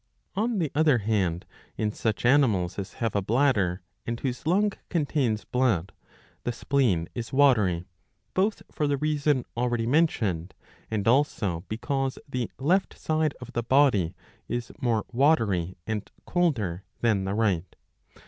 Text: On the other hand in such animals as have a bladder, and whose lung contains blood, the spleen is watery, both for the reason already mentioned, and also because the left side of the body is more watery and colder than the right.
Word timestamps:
On 0.35 0.57
the 0.57 0.71
other 0.73 0.97
hand 0.97 1.45
in 1.77 1.91
such 1.91 2.25
animals 2.25 2.79
as 2.79 2.93
have 2.93 3.15
a 3.15 3.21
bladder, 3.21 3.83
and 4.03 4.19
whose 4.19 4.47
lung 4.47 4.71
contains 4.89 5.45
blood, 5.45 5.93
the 6.43 6.51
spleen 6.51 7.07
is 7.13 7.31
watery, 7.31 7.85
both 8.33 8.63
for 8.71 8.87
the 8.87 8.97
reason 8.97 9.45
already 9.55 9.85
mentioned, 9.85 10.55
and 10.89 11.07
also 11.07 11.65
because 11.69 12.17
the 12.27 12.49
left 12.57 12.97
side 12.97 13.35
of 13.39 13.53
the 13.53 13.61
body 13.61 14.15
is 14.47 14.71
more 14.81 15.05
watery 15.11 15.77
and 15.85 16.09
colder 16.25 16.83
than 17.01 17.25
the 17.25 17.35
right. 17.35 17.75